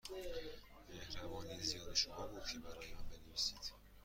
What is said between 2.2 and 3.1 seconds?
بود که برای من